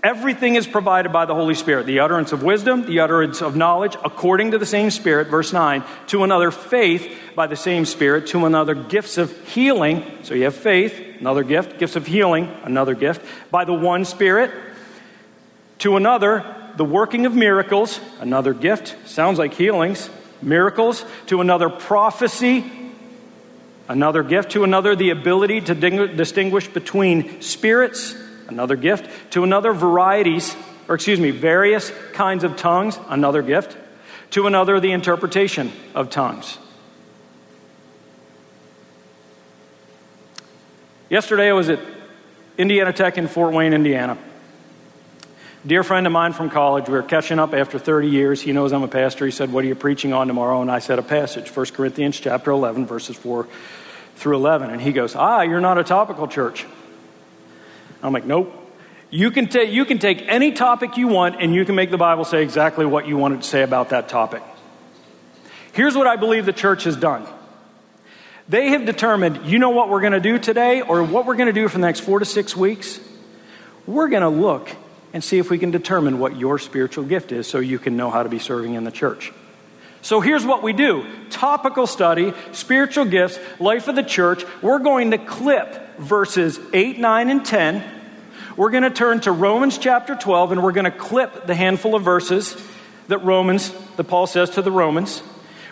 [0.03, 3.97] Everything is provided by the Holy Spirit the utterance of wisdom, the utterance of knowledge,
[4.05, 5.83] according to the same Spirit, verse 9.
[6.09, 8.29] To another, faith by the same Spirit.
[8.29, 10.05] To another, gifts of healing.
[10.23, 11.79] So you have faith, another gift.
[11.79, 13.25] Gifts of healing, another gift.
[13.51, 14.53] By the one Spirit.
[15.79, 18.97] To another, the working of miracles, another gift.
[19.05, 20.09] Sounds like healings.
[20.41, 21.05] Miracles.
[21.27, 22.65] To another, prophecy,
[23.89, 24.53] another gift.
[24.53, 28.15] To another, the ability to distinguish between spirits
[28.47, 29.33] another gift.
[29.33, 30.57] To another, varieties,
[30.89, 33.77] or excuse me, various kinds of tongues, another gift.
[34.31, 36.59] To another, the interpretation of tongues.
[41.11, 41.81] Yesterday, I was at
[42.57, 44.17] Indiana Tech in Fort Wayne, Indiana.
[45.67, 48.41] Dear friend of mine from college, we were catching up after 30 years.
[48.41, 49.25] He knows I'm a pastor.
[49.25, 50.63] He said, What are you preaching on tomorrow?
[50.63, 53.49] And I said, A passage, 1 Corinthians chapter 11, verses 4
[54.15, 54.71] through 11.
[54.71, 56.65] And he goes, Ah, you're not a topical church.
[58.05, 58.55] I'm like, nope.
[59.11, 61.99] You can, ta- you can take any topic you want and you can make the
[61.99, 64.43] Bible say exactly what you wanted to say about that topic.
[65.73, 67.27] Here's what I believe the church has done.
[68.49, 71.53] They have determined, you know what we're going to do today or what we're going
[71.53, 73.01] to do for the next four to six weeks?
[73.87, 74.71] We're going to look
[75.13, 78.11] and see if we can determine what your spiritual gift is so you can know
[78.11, 79.33] how to be serving in the church.
[80.03, 84.45] So here's what we do topical study, spiritual gifts, life of the church.
[84.63, 87.85] We're going to clip verses 8, 9, and 10.
[88.57, 91.95] We're going to turn to Romans chapter 12 and we're going to clip the handful
[91.95, 92.57] of verses
[93.09, 95.23] that Romans, that Paul says to the Romans.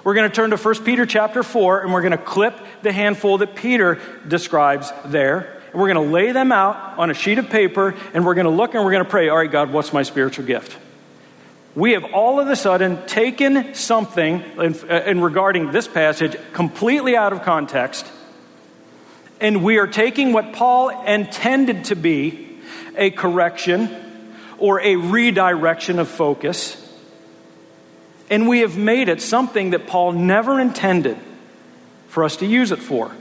[0.04, 2.92] We're going to turn to 1 Peter chapter 4 and we're going to clip the
[2.92, 5.55] handful that Peter describes there.
[5.72, 8.46] And we're going to lay them out on a sheet of paper and we're going
[8.46, 10.76] to look and we're going to pray, all right, God, what's my spiritual gift?
[11.76, 17.14] we have all of a sudden taken something in, uh, in, regarding this passage completely
[17.14, 18.10] out of context,
[19.40, 22.58] and we are taking what Paul intended to be
[22.96, 26.82] a correction or a redirection of focus,
[28.30, 31.18] and we have made it something that Paul never intended
[32.08, 33.14] for us to use it for.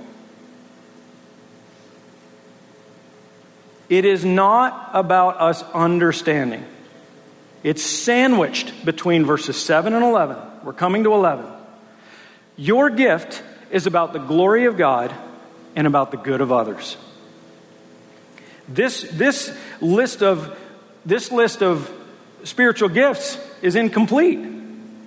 [3.89, 6.65] It is not about us understanding.
[7.63, 10.37] It's sandwiched between verses 7 and 11.
[10.63, 11.45] We're coming to 11.
[12.57, 15.13] Your gift is about the glory of God
[15.75, 16.97] and about the good of others.
[18.67, 20.57] This, this, list, of,
[21.05, 21.91] this list of
[22.43, 24.39] spiritual gifts is incomplete.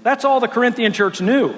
[0.02, 1.56] That's all the Corinthian church knew.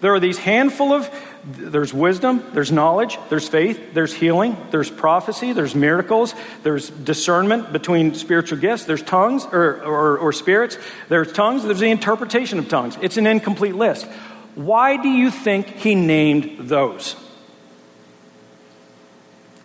[0.00, 1.08] There are these handful of
[1.44, 8.14] there's wisdom, there's knowledge, there's faith, there's healing, there's prophecy, there's miracles, there's discernment between
[8.14, 10.78] spiritual gifts, there's tongues or, or, or spirits,
[11.08, 12.96] there's tongues, there's the interpretation of tongues.
[13.00, 14.06] It's an incomplete list.
[14.54, 17.16] Why do you think he named those?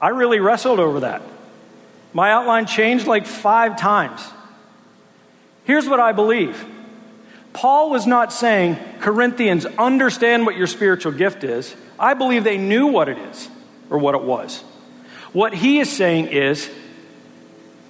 [0.02, 1.22] I really wrestled over that.
[2.14, 4.22] My outline changed like five times.
[5.66, 6.66] Here's what I believe
[7.58, 11.76] Paul was not saying, Corinthians, understand what your spiritual gift is.
[11.98, 13.50] I believe they knew what it is
[13.90, 14.60] or what it was.
[15.34, 16.70] What he is saying is,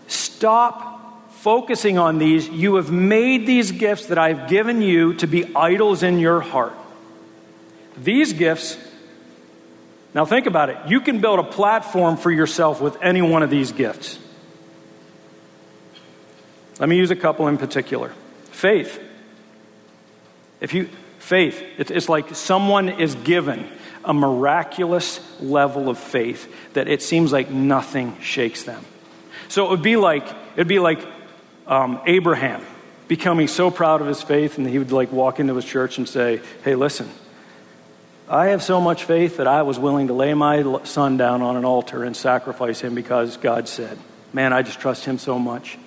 [0.07, 2.47] stop focusing on these.
[2.47, 6.73] You have made these gifts that I've given you to be idols in your heart.
[7.97, 8.77] These gifts,
[10.13, 10.77] now think about it.
[10.87, 14.17] You can build a platform for yourself with any one of these gifts.
[16.79, 18.13] Let me use a couple in particular
[18.51, 19.03] faith.
[20.59, 20.89] If you,
[21.19, 23.67] faith, it's like someone is given
[24.03, 28.83] a miraculous level of faith that it seems like nothing shakes them.
[29.49, 31.05] So it would be like, it'd be like
[31.67, 32.65] um, Abraham
[33.07, 36.07] becoming so proud of his faith, and he would like walk into his church and
[36.07, 37.09] say, Hey, listen,
[38.29, 41.55] I have so much faith that I was willing to lay my son down on
[41.55, 43.97] an altar and sacrifice him because God said,
[44.33, 45.77] Man, I just trust him so much.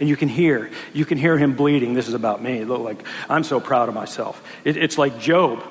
[0.00, 1.94] And you can hear, you can hear him bleeding.
[1.94, 2.64] This is about me.
[2.64, 4.42] Look like I'm so proud of myself.
[4.64, 5.62] It, it's like Job.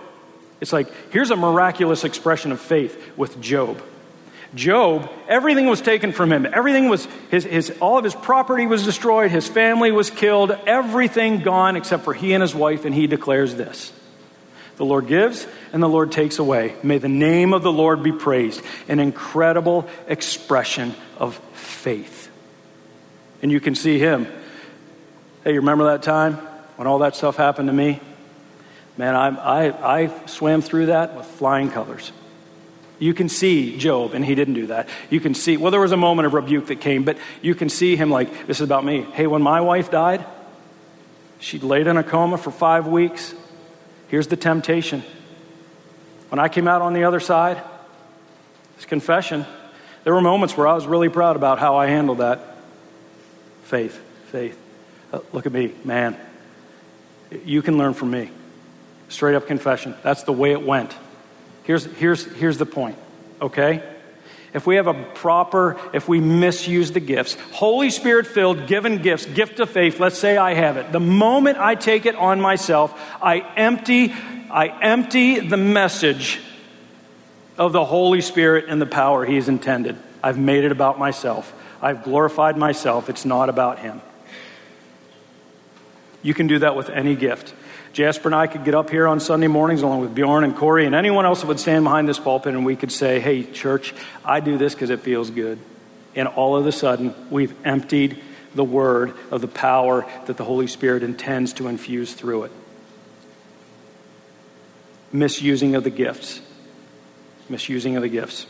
[0.62, 3.82] It's like here's a miraculous expression of faith with Job.
[4.56, 6.46] Job, everything was taken from him.
[6.46, 9.30] Everything was, his, his, all of his property was destroyed.
[9.30, 10.52] His family was killed.
[10.66, 12.86] Everything gone except for he and his wife.
[12.86, 13.94] And he declares this
[14.78, 16.76] The Lord gives and the Lord takes away.
[16.82, 18.62] May the name of the Lord be praised.
[18.88, 22.29] An incredible expression of faith.
[23.42, 24.28] And you can see him.
[25.44, 26.36] Hey, you remember that time
[26.76, 28.00] when all that stuff happened to me?
[28.98, 32.12] Man, I, I, I swam through that with flying colors.
[33.00, 34.90] You can see Job, and he didn't do that.
[35.10, 37.70] You can see, well, there was a moment of rebuke that came, but you can
[37.70, 39.04] see him like, this is about me.
[39.14, 40.26] Hey, when my wife died,
[41.40, 43.34] she laid in a coma for five weeks.
[44.10, 45.04] Here's the temptation.
[46.28, 47.64] When I came out on the other side,
[48.76, 49.46] it's confession.
[50.04, 52.49] There were moments where I was really proud about how I handled that.
[53.70, 54.02] Faith,
[54.32, 54.60] faith.
[55.14, 56.18] Uh, look at me, man.
[57.46, 58.32] You can learn from me.
[59.10, 59.94] Straight up confession.
[60.02, 60.92] That's the way it went.
[61.66, 62.98] Here's, here's, here's the point,
[63.40, 63.84] okay?
[64.56, 69.28] If we have a proper, if we misuse the gifts, Holy Spirit filled, given gifts,
[69.28, 70.92] gift of faith, let's say I have it.
[70.92, 74.12] The moment I take it on myself, I empty,
[74.50, 76.40] I empty the message
[77.56, 79.96] of the Holy Spirit and the power He's intended.
[80.24, 81.54] I've made it about myself.
[81.82, 83.10] I've glorified myself.
[83.10, 84.02] It's not about Him.
[86.22, 87.54] You can do that with any gift.
[87.94, 90.86] Jasper and I could get up here on Sunday mornings along with Bjorn and Corey
[90.86, 93.94] and anyone else that would stand behind this pulpit and we could say, hey, church,
[94.24, 95.60] I do this because it feels good.
[96.16, 98.22] And all of a sudden, we've emptied
[98.54, 102.52] the word of the power that the Holy Spirit intends to infuse through it.
[105.12, 106.42] Misusing of the gifts.
[107.48, 108.46] Misusing of the gifts.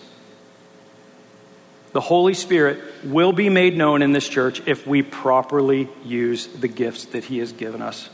[1.92, 6.68] The Holy Spirit will be made known in this church if we properly use the
[6.68, 8.10] gifts that He has given us.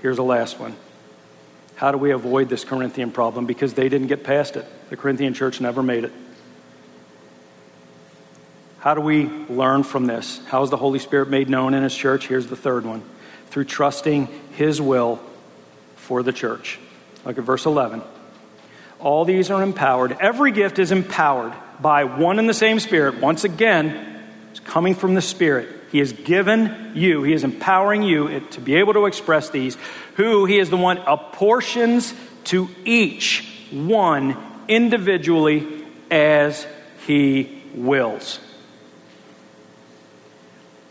[0.00, 0.76] Here's the last one.
[1.74, 3.46] How do we avoid this Corinthian problem?
[3.46, 4.64] Because they didn't get past it.
[4.90, 6.12] The Corinthian church never made it.
[8.78, 10.40] How do we learn from this?
[10.46, 12.28] How is the Holy Spirit made known in His church?
[12.28, 13.02] Here's the third one
[13.48, 15.20] through trusting His will
[15.96, 16.78] for the church.
[17.24, 18.02] Look at verse 11.
[19.00, 20.16] All these are empowered.
[20.20, 23.20] Every gift is empowered by one and the same Spirit.
[23.20, 25.68] Once again, it's coming from the Spirit.
[25.92, 29.76] He has given you, He is empowering you to be able to express these,
[30.14, 32.14] who He is the one apportions
[32.44, 34.36] to each one
[34.68, 36.66] individually as
[37.06, 38.40] He wills.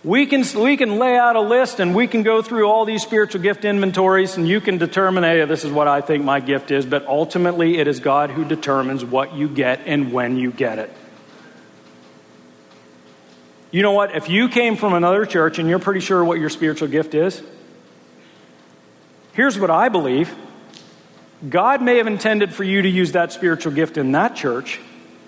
[0.06, 3.01] We can, we can lay out a list and we can go through all these
[3.01, 6.70] spiritual gift inventories and you can determine, hey, this is what I think my gift
[6.70, 10.78] is, but ultimately it is God who determines what you get and when you get
[10.78, 10.95] it.
[13.72, 14.16] You know what?
[14.16, 17.41] If you came from another church and you're pretty sure what your spiritual gift is,
[19.34, 20.32] here's what I believe
[21.49, 24.80] God may have intended for you to use that spiritual gift in that church,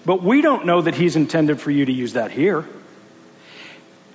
[0.06, 2.64] but we don't know that He's intended for you to use that here.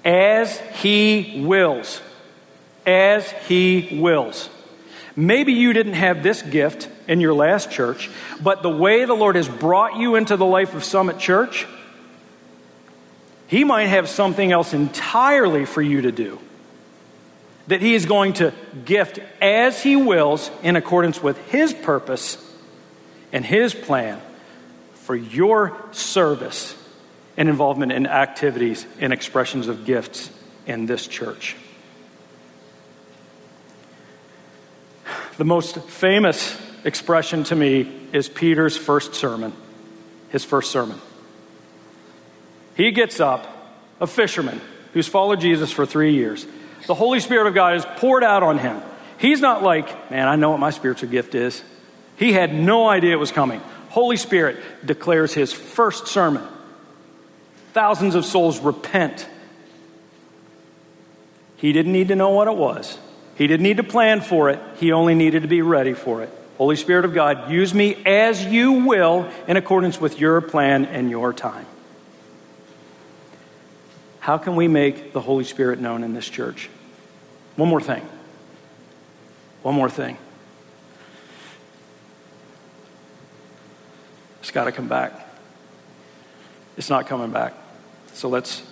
[0.04, 2.00] As He wills.
[2.86, 4.48] As He wills.
[5.14, 8.10] Maybe you didn't have this gift in your last church,
[8.42, 11.66] but the way the Lord has brought you into the life of Summit Church,
[13.52, 16.38] he might have something else entirely for you to do
[17.66, 18.54] that He is going to
[18.86, 22.38] gift as He wills in accordance with His purpose
[23.30, 24.20] and His plan
[24.94, 26.74] for your service
[27.36, 30.30] and involvement in activities and expressions of gifts
[30.66, 31.56] in this church.
[35.38, 39.52] The most famous expression to me is Peter's first sermon,
[40.28, 41.00] his first sermon.
[42.76, 43.46] He gets up,
[44.00, 44.60] a fisherman
[44.92, 46.46] who's followed Jesus for three years.
[46.86, 48.82] The Holy Spirit of God is poured out on him.
[49.18, 51.62] He's not like, man, I know what my spiritual gift is.
[52.16, 53.60] He had no idea it was coming.
[53.88, 56.46] Holy Spirit declares his first sermon.
[57.72, 59.28] Thousands of souls repent.
[61.56, 62.98] He didn't need to know what it was.
[63.36, 64.60] He didn't need to plan for it.
[64.76, 66.30] He only needed to be ready for it.
[66.58, 71.08] Holy Spirit of God, use me as you will in accordance with your plan and
[71.08, 71.66] your time.
[74.20, 76.68] How can we make the Holy Spirit known in this church?
[77.56, 78.06] One more thing.
[79.62, 80.18] One more thing.
[84.40, 85.12] It's got to come back.
[86.76, 87.54] It's not coming back.
[88.14, 88.62] So let's.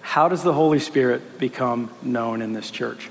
[0.00, 3.10] How does the Holy Spirit become known in this church?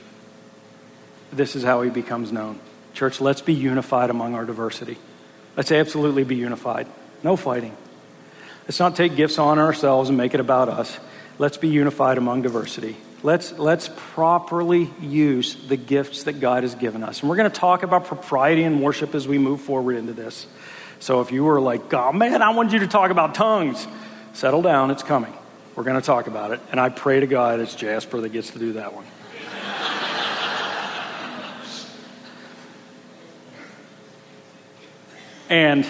[1.31, 2.59] This is how he becomes known.
[2.93, 4.97] Church, let's be unified among our diversity.
[5.55, 6.87] Let's absolutely be unified.
[7.23, 7.75] No fighting.
[8.63, 10.97] Let's not take gifts on ourselves and make it about us.
[11.37, 12.97] Let's be unified among diversity.
[13.23, 17.21] Let's, let's properly use the gifts that God has given us.
[17.21, 20.47] And we're going to talk about propriety and worship as we move forward into this.
[20.99, 23.87] So if you were like, oh man, I want you to talk about tongues,
[24.33, 25.33] settle down, it's coming.
[25.75, 26.59] We're going to talk about it.
[26.71, 29.05] And I pray to God it's Jasper that gets to do that one.
[35.49, 35.85] and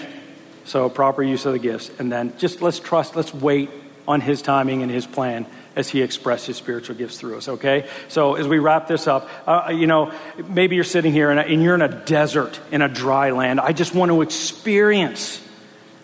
[0.64, 1.90] so proper use of the gifts.
[1.98, 3.70] And then just let's trust, let's wait
[4.06, 7.88] on his timing and his plan as he expresses his spiritual gifts through us, okay?
[8.08, 10.12] So as we wrap this up, uh, you know,
[10.48, 13.60] maybe you're sitting here and you're in a desert, in a dry land.
[13.60, 15.40] I just want to experience,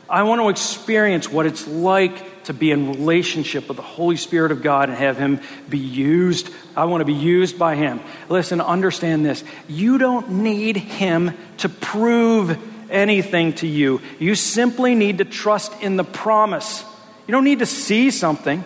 [0.09, 4.52] I want to experience what it's like to be in relationship with the Holy Spirit
[4.52, 6.50] of God and have him be used.
[6.76, 8.00] I want to be used by him.
[8.28, 9.42] Listen, understand this.
[9.68, 12.57] You don't need him to prove
[12.90, 14.00] anything to you.
[14.18, 16.84] You simply need to trust in the promise.
[17.26, 18.64] You don't need to see something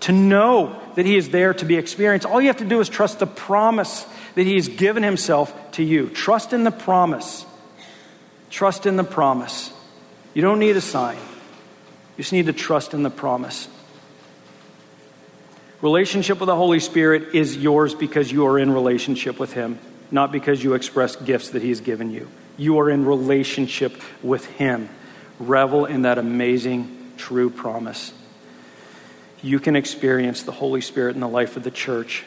[0.00, 2.26] to know that He is there to be experienced.
[2.26, 5.82] All you have to do is trust the promise that He has given Himself to
[5.82, 6.08] you.
[6.08, 7.44] Trust in the promise.
[8.50, 9.72] Trust in the promise.
[10.34, 13.68] You don't need a sign, you just need to trust in the promise.
[15.80, 19.78] Relationship with the Holy Spirit is yours because you are in relationship with Him,
[20.10, 22.28] not because you express gifts that He has given you.
[22.56, 24.88] You are in relationship with Him.
[25.38, 28.12] Revel in that amazing, true promise
[29.42, 32.24] you can experience the Holy Spirit in the life of the church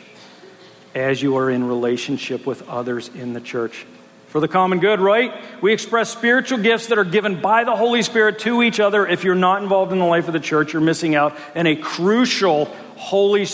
[0.95, 3.85] as you are in relationship with others in the church.
[4.31, 5.33] For the common good, right?
[5.61, 9.05] We express spiritual gifts that are given by the Holy Spirit to each other.
[9.05, 11.75] If you're not involved in the life of the church, you're missing out in a
[11.75, 12.65] crucial
[12.95, 13.45] Holy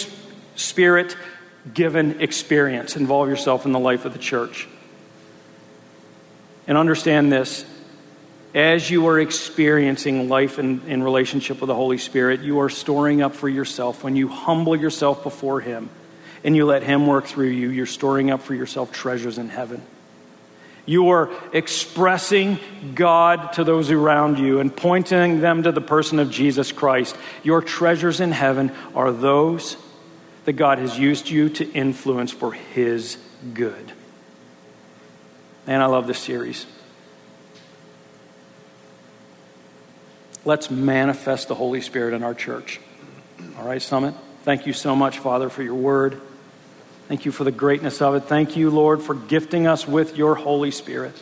[0.55, 1.17] Spirit
[1.73, 2.95] given experience.
[2.95, 4.67] Involve yourself in the life of the church.
[6.67, 7.65] And understand this
[8.53, 13.23] as you are experiencing life in, in relationship with the Holy Spirit, you are storing
[13.23, 14.03] up for yourself.
[14.03, 15.89] When you humble yourself before Him
[16.43, 19.82] and you let Him work through you, you're storing up for yourself treasures in heaven.
[20.88, 22.59] You are expressing
[22.95, 27.15] God to those around you and pointing them to the person of Jesus Christ.
[27.43, 29.75] Your treasures in heaven are those
[30.45, 33.17] that God has used you to influence for His
[33.53, 33.91] good.
[35.67, 36.65] And I love this series.
[40.45, 42.79] Let's manifest the Holy Spirit in our church.
[43.59, 44.15] All right, Summit?
[44.43, 46.21] Thank you so much, Father, for your word.
[47.08, 48.26] Thank you for the greatness of it.
[48.26, 51.14] Thank you, Lord, for gifting us with your Holy Spirit.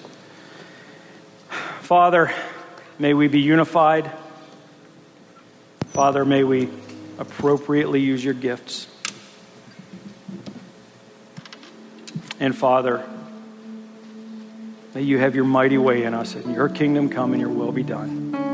[1.82, 2.34] Father,
[2.98, 4.12] may we be unified.
[5.90, 6.70] Father, may we
[7.20, 8.88] appropriately use your gifts.
[12.40, 13.08] And Father,
[14.96, 17.72] may you have your mighty way in us and your kingdom come and your will
[17.72, 18.45] be done.